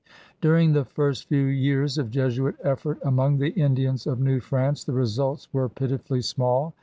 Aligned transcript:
During 0.41 0.73
the 0.73 0.83
first 0.83 1.27
few 1.29 1.43
years 1.45 1.99
of 1.99 2.09
Jesuit 2.09 2.55
effort 2.63 2.97
among 3.03 3.37
the 3.37 3.49
Indians 3.51 4.07
of 4.07 4.19
New 4.19 4.39
France 4.39 4.83
the 4.83 4.93
results 4.93 5.47
were 5.53 5.69
pitifully 5.69 6.23
small. 6.23 6.73